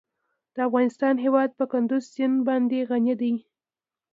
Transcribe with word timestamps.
د 0.55 0.57
افغانستان 0.67 1.15
هیواد 1.25 1.49
په 1.59 1.65
کندز 1.71 2.03
سیند 2.13 2.37
باندې 2.47 2.79
غني 2.89 3.15
دی. 3.21 3.33